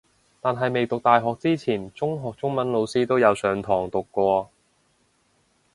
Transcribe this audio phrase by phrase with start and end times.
[0.41, 4.49] 但係未讀大學之前中學中文老師都有上堂讀過